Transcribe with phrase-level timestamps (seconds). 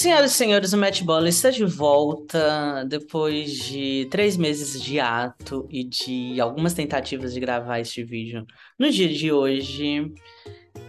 [0.00, 5.66] Senhoras e senhores, o Matt Bola está de volta depois de três meses de ato
[5.68, 8.46] e de algumas tentativas de gravar este vídeo
[8.78, 10.14] no dia de hoje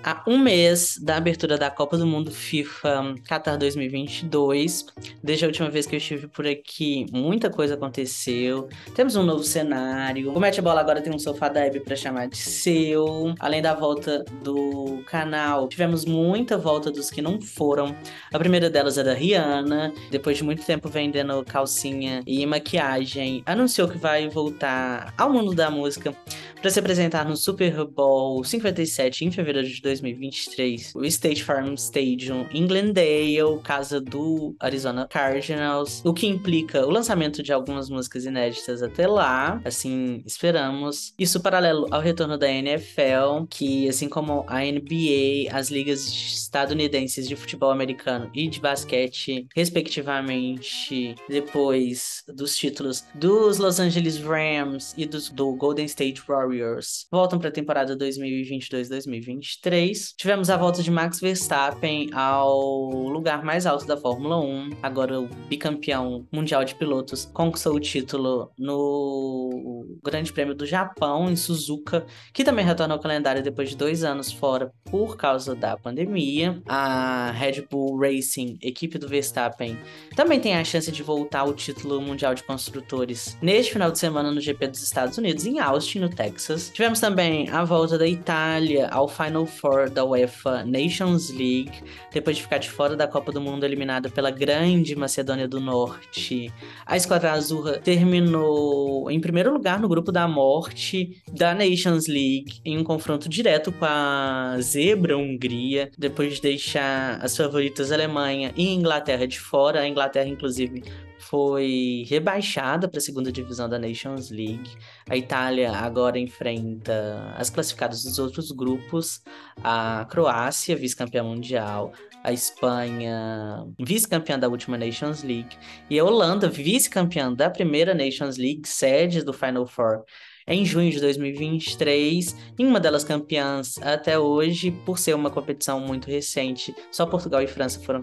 [0.04, 4.86] a um mês da abertura da Copa do Mundo FIFA Qatar 2022.
[5.24, 8.70] Desde a última vez que eu estive por aqui, muita coisa aconteceu.
[8.96, 10.32] Temos um novo cenário.
[10.34, 13.34] O Match Bola agora tem um sofá da Hebe para chamar de seu.
[13.40, 17.96] Além da volta do canal, tivemos muita volta dos que não foram.
[18.34, 19.94] A primeira delas é da Rihanna.
[20.10, 25.70] Depois de muito tempo vendendo calcinha e maquiagem, anunciou que vai voltar ao mundo da
[25.70, 26.16] música
[26.62, 32.46] para se apresentar no Super Bowl 57 em fevereiro de 2023, o State Farm Stadium
[32.52, 38.84] em Glendale, casa do Arizona Cardinals, o que implica o lançamento de algumas músicas inéditas
[38.84, 41.14] até lá, assim esperamos.
[41.18, 47.36] Isso paralelo ao retorno da NFL, que assim como a NBA, as ligas estadunidenses de
[47.38, 55.30] futebol americano e de basquete, respectivamente, depois dos títulos dos Los Angeles Rams e dos,
[55.30, 60.14] do Golden State Warriors Warriors voltam para a temporada 2022-2023.
[60.18, 64.70] Tivemos a volta de Max Verstappen ao lugar mais alto da Fórmula 1.
[64.82, 71.36] Agora o bicampeão mundial de pilotos conquistou o título no Grande Prêmio do Japão, em
[71.36, 76.60] Suzuka, que também retorna ao calendário depois de dois anos fora por causa da pandemia.
[76.68, 79.78] A Red Bull Racing, equipe do Verstappen,
[80.16, 84.32] também tem a chance de voltar ao título mundial de construtores neste final de semana
[84.32, 86.39] no GP dos Estados Unidos, em Austin, no Texas.
[86.40, 86.72] Texas.
[86.74, 91.84] Tivemos também a volta da Itália ao Final Four da UEFA Nations League,
[92.14, 96.52] depois de ficar de fora da Copa do Mundo eliminada pela grande Macedônia do Norte.
[96.86, 102.78] A Esquadra Azul terminou em primeiro lugar no grupo da morte da Nations League, em
[102.78, 109.28] um confronto direto com a Zebra Hungria, depois de deixar as favoritas Alemanha e Inglaterra
[109.28, 109.82] de fora.
[109.82, 110.84] A Inglaterra, inclusive,
[111.20, 114.72] foi rebaixada para a segunda divisão da Nations League.
[115.10, 119.22] A Itália agora enfrenta as classificadas dos outros grupos:
[119.64, 121.92] a Croácia, vice-campeã mundial,
[122.24, 125.58] a Espanha, vice-campeã da última Nations League,
[125.90, 130.04] e a Holanda, vice-campeã da primeira Nations League, sede do Final Four
[130.50, 136.08] em junho de 2023, em uma delas campeãs até hoje, por ser uma competição muito
[136.08, 136.76] recente.
[136.92, 138.02] Só Portugal e França foram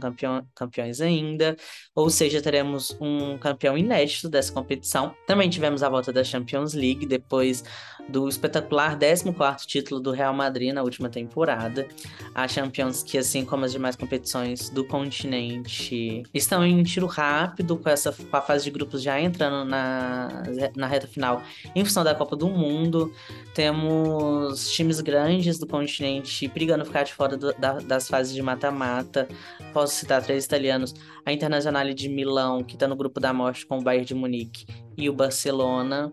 [0.55, 1.57] campeões ainda,
[1.95, 5.13] ou seja, teremos um campeão inédito dessa competição.
[5.27, 7.65] Também tivemos a volta da Champions League, depois
[8.09, 11.89] do espetacular 14º título do Real Madrid na última temporada.
[12.33, 17.89] A Champions, que assim como as demais competições do continente, estão em tiro rápido, com,
[17.89, 20.43] essa, com a fase de grupos já entrando na,
[20.77, 21.43] na reta final
[21.75, 23.13] em função da Copa do Mundo.
[23.55, 29.29] Temos times grandes do continente brigando ficar de fora do, da, das fases de mata-mata.
[29.73, 33.79] Posso citar três italianos: a Internazionale de Milão, que está no grupo da morte com
[33.79, 34.67] o Bayern de Munique,
[34.97, 36.13] e o Barcelona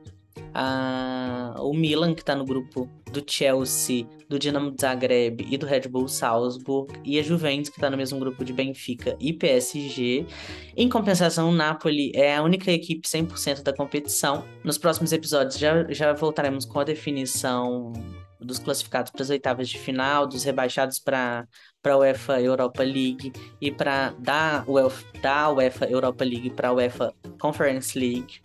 [0.53, 5.82] a, o Milan, que está no grupo do Chelsea, do Dinamo Zagreb e do Red
[5.82, 10.26] Bull Salzburg, e a Juventus, que está no mesmo grupo de Benfica e PSG.
[10.76, 14.44] Em compensação, o Napoli é a única equipe 100% da competição.
[14.64, 17.94] Nos próximos episódios já, já voltaremos com a definição
[18.44, 21.48] dos classificados para as oitavas de final, dos rebaixados para
[21.84, 27.14] a UEFA Europa League e para da UEFA, da UEFA Europa League para a UEFA
[27.40, 28.42] Conference League.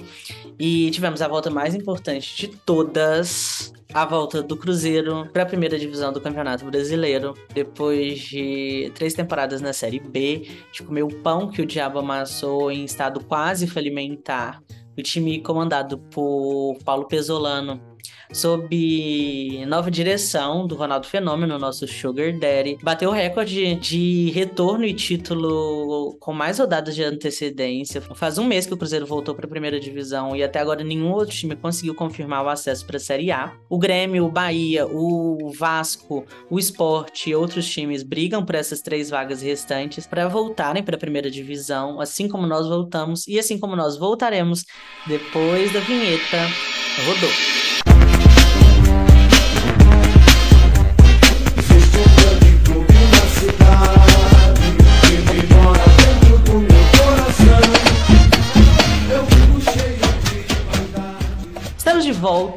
[0.59, 5.79] E tivemos a volta mais importante de todas, a volta do Cruzeiro para a primeira
[5.79, 11.49] divisão do Campeonato Brasileiro, depois de três temporadas na Série B, de comer o pão
[11.49, 14.61] que o diabo amassou em estado quase falimentar.
[14.99, 17.81] O time comandado por Paulo Pesolano
[18.33, 22.79] sob nova direção do Ronaldo Fenômeno, nosso Sugar Daddy.
[22.83, 28.01] Bateu o recorde de retorno e título com mais rodadas de antecedência.
[28.01, 31.13] Faz um mês que o Cruzeiro voltou para a primeira divisão e até agora nenhum
[31.13, 33.53] outro time conseguiu confirmar o acesso para a Série A.
[33.69, 39.11] O Grêmio, o Bahia, o Vasco, o Sport e outros times brigam por essas três
[39.11, 43.77] vagas restantes para voltarem para a primeira divisão, assim como nós voltamos e assim como
[43.77, 44.65] nós voltaremos
[45.07, 46.39] depois da vinheta.
[47.07, 47.58] Rodou.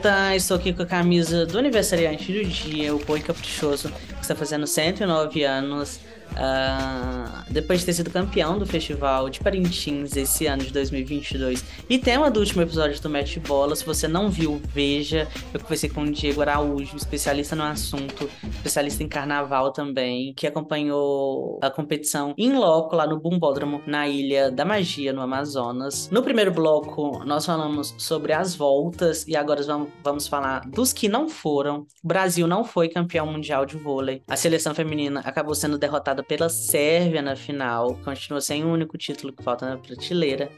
[0.02, 4.22] это volta, estou aqui com a camisa do aniversariante do dia, o Boi Caprichoso, que
[4.22, 6.00] está fazendo 109 anos.
[6.32, 12.00] Uh, depois de ter sido campeão do Festival de Parintins esse ano de 2022 e
[12.00, 15.28] tema do último episódio do Match Bola, se você não viu, veja.
[15.54, 21.60] Eu conversei com o Diego Araújo, especialista no assunto, especialista em carnaval também, que acompanhou
[21.62, 26.10] a competição em loco lá no Bumbódromo, na Ilha da Magia, no Amazonas.
[26.10, 29.62] No primeiro bloco, nós falamos sobre as voltas e agora
[30.02, 31.88] vamos, vamos falar dos que não foram.
[32.04, 34.22] O Brasil não foi campeão mundial de vôlei.
[34.28, 39.34] A seleção feminina acabou sendo derrotada pela Sérvia na final, continua sem o único título
[39.34, 40.52] que falta na prateleira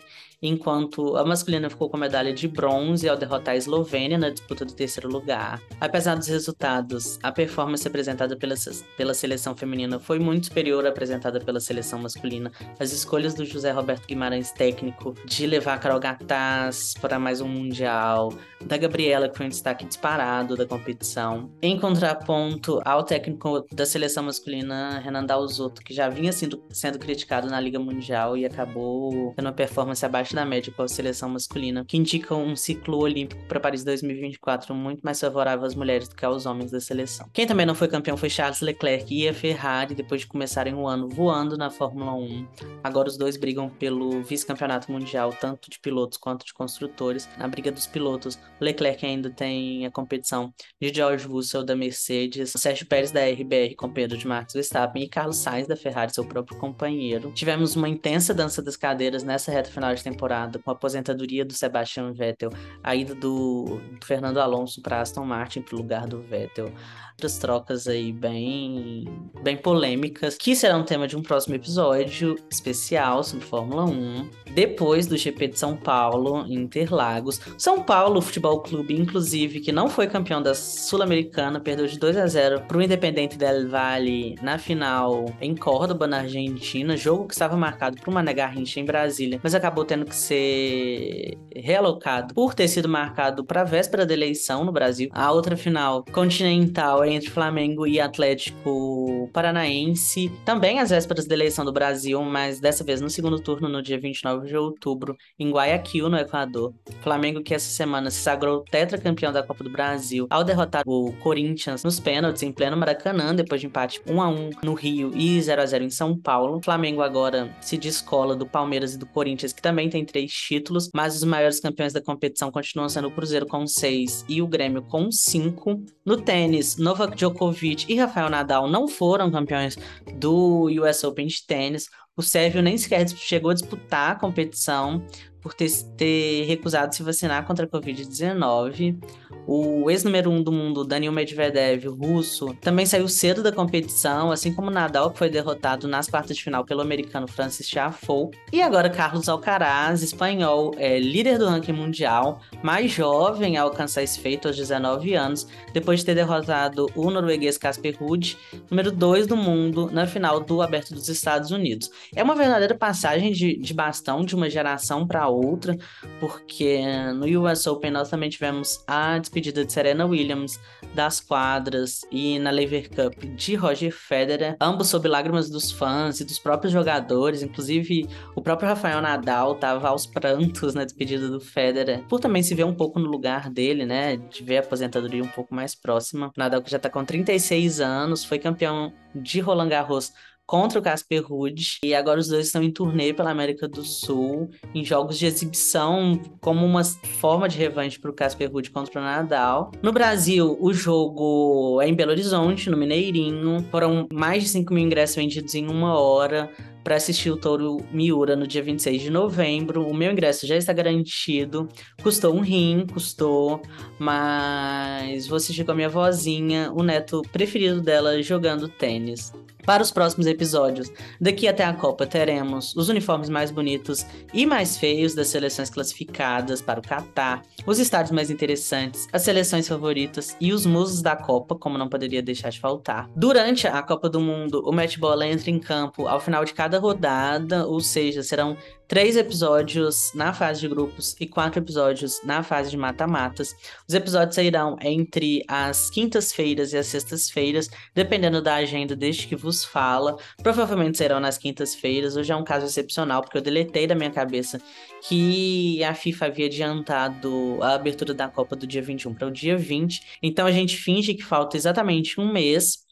[0.44, 4.66] enquanto a masculina ficou com a medalha de bronze ao derrotar a Eslovênia na disputa
[4.66, 5.62] do terceiro lugar.
[5.80, 8.56] Apesar dos resultados, a performance apresentada pela,
[8.98, 12.52] pela seleção feminina foi muito superior à apresentada pela seleção masculina.
[12.80, 17.48] As escolhas do José Roberto Guimarães, técnico, de levar a Carol Gataz para mais um
[17.48, 18.34] Mundial,
[18.66, 21.52] da Gabriela, que foi um destaque disparado da competição.
[21.62, 27.50] Em contraponto ao técnico da seleção masculina, Renan Dalzotto, que já vinha sendo, sendo criticado
[27.50, 31.30] na Liga Mundial e acabou tendo uma performance abaixo abaixo da média com a seleção
[31.30, 36.16] masculina, que indica um ciclo olímpico para Paris 2024 muito mais favorável às mulheres do
[36.16, 37.30] que aos homens da seleção.
[37.32, 40.88] Quem também não foi campeão foi Charles Leclerc e a Ferrari, depois de começarem o
[40.88, 42.48] ano voando na Fórmula 1.
[42.84, 47.30] Agora os dois brigam pelo vice-campeonato mundial, tanto de pilotos quanto de construtores.
[47.38, 52.88] Na briga dos pilotos, Leclerc ainda tem a competição de George Russell da Mercedes, Sérgio
[52.88, 56.58] Pérez da RBR com Pedro de Max Verstappen e Carlos Sainz da Ferrari, seu próprio
[56.58, 57.32] companheiro.
[57.34, 61.44] Tivemos uma intensa dança das cadeiras nessa reta final de temporada temporada, com a aposentadoria
[61.44, 62.50] do Sebastian Vettel,
[62.84, 66.72] a ida do Fernando Alonso para Aston Martin para o lugar do Vettel,
[67.14, 69.06] outras trocas aí bem,
[69.44, 74.30] bem polêmicas, que serão tema de um próximo episódio especial sobre Fórmula 1.
[74.54, 77.42] Depois do GP de São Paulo, Interlagos.
[77.58, 82.28] São Paulo Futebol Clube, inclusive, que não foi campeão da Sul-Americana, perdeu de 2 a
[82.28, 86.96] 0 para o Independente del Valle na final em Córdoba, na Argentina.
[86.96, 92.34] Jogo que estava marcado para uma Garrincha em Brasília, mas acabou tendo que ser realocado
[92.34, 95.10] por ter sido marcado para véspera da eleição no Brasil.
[95.14, 101.72] A outra final continental entre Flamengo e Atlético Paranaense, também às vésperas da eleição do
[101.72, 106.18] Brasil, mas dessa vez no segundo turno, no dia 29 de outubro, em Guayaquil, no
[106.18, 106.74] Equador.
[107.02, 111.84] Flamengo que essa semana se sagrou tetracampeão da Copa do Brasil ao derrotar o Corinthians
[111.84, 115.62] nos pênaltis em pleno Maracanã, depois de empate 1 a 1 no Rio e 0
[115.62, 116.62] a 0 em São Paulo.
[116.64, 121.16] Flamengo agora se descola do Palmeiras e do Corinthians, que também tem três títulos, mas
[121.16, 125.12] os maiores campeões da competição continuam sendo o Cruzeiro com seis e o Grêmio com
[125.12, 125.84] cinco.
[126.04, 129.78] No tênis, no Novak Djokovic e Rafael Nadal não foram campeões
[130.16, 131.90] do US Open de tênis.
[132.16, 135.04] O Sérvio nem sequer chegou a disputar a competição
[135.44, 138.98] por ter, ter recusado se vacinar contra a Covid-19.
[139.46, 144.72] O ex-número um do mundo, Daniil Medvedev, russo, também saiu cedo da competição, assim como
[144.72, 148.32] Nadal, que foi derrotado nas quartas de final pelo americano Francis Tiafoe.
[148.54, 154.18] E agora Carlos Alcaraz, espanhol, é líder do ranking mundial, mais jovem a alcançar esse
[154.18, 158.38] feito aos 19 anos, depois de ter derrotado o norueguês Casper Ruud,
[158.72, 161.90] número 2 do mundo, na final do Aberto dos Estados Unidos.
[162.16, 165.78] É uma verdadeira passagem de, de bastão de uma geração para outra,
[166.20, 166.82] porque
[167.16, 170.60] no US Open nós também tivemos a despedida de Serena Williams
[170.94, 176.26] das quadras e na Lever Cup de Roger Federer, ambos sob lágrimas dos fãs e
[176.26, 182.04] dos próprios jogadores, inclusive o próprio Rafael Nadal estava aos prantos na despedida do Federer,
[182.08, 185.28] por também se ver um pouco no lugar dele, né, de ver a aposentadoria um
[185.28, 186.32] pouco mais próxima.
[186.38, 190.12] Nadal que já está com 36 anos, foi campeão de Roland Garros
[190.46, 191.80] contra o Casper Ruud.
[191.84, 196.20] E agora os dois estão em turnê pela América do Sul, em jogos de exibição,
[196.42, 199.72] como uma forma de revanche para o Casper Ruud contra o Nadal.
[199.82, 203.66] No Brasil, o jogo é em Belo Horizonte, no Mineirinho.
[203.72, 206.50] Foram mais de 5 mil ingressos vendidos em uma hora
[206.84, 209.88] para assistir o Touro Miura no dia 26 de novembro.
[209.88, 211.70] O meu ingresso já está garantido.
[212.02, 213.62] Custou um rim, custou,
[213.98, 219.32] mas vou assistir com a minha vozinha, o neto preferido dela jogando tênis.
[219.66, 220.92] Para os próximos episódios,
[221.22, 226.62] daqui até a Copa, teremos os uniformes mais bonitos e mais feios das seleções classificadas
[226.62, 231.56] para o Catar, os estádios mais interessantes, as seleções favoritas e os musos da Copa,
[231.56, 233.10] como não poderia deixar de faltar.
[233.16, 236.78] Durante a Copa do Mundo, o Match Bola entra em campo ao final de cada
[236.78, 242.70] rodada, ou seja, serão três episódios na fase de grupos e quatro episódios na fase
[242.70, 243.56] de mata-matas.
[243.88, 249.53] Os episódios sairão entre as quintas-feiras e as sextas-feiras, dependendo da agenda deste que vos
[249.62, 250.16] fala.
[250.42, 252.16] Provavelmente serão nas quintas-feiras.
[252.16, 254.62] Hoje é um caso excepcional, porque eu deletei da minha cabeça
[255.10, 259.58] que a FIFA havia adiantado a abertura da Copa do dia 21 para o dia
[259.58, 260.20] 20.
[260.24, 262.84] Então a gente finge que falta exatamente um mês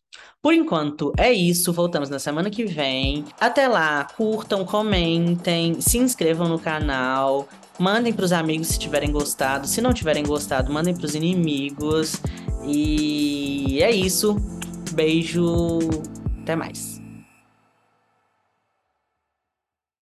[0.41, 3.23] por enquanto é isso, voltamos na semana que vem.
[3.39, 9.67] Até lá, curtam, comentem, se inscrevam no canal, mandem para os amigos se tiverem gostado,
[9.67, 12.19] se não tiverem gostado, mandem para os inimigos.
[12.65, 14.35] E é isso.
[14.93, 15.79] Beijo.
[16.51, 17.00] Até mais.